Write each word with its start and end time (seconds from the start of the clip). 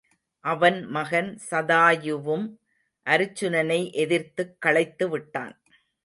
அவன் 0.45 0.85
மகன் 0.85 1.39
சதாயுவும் 1.49 2.45
அருச்சுனனை 3.07 3.91
எதிர்த்துக் 3.93 4.55
களைத்துவிட்டான். 4.65 5.53